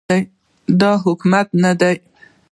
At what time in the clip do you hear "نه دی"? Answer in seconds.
1.63-1.95